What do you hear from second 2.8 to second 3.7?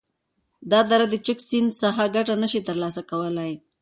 لاسه کولای،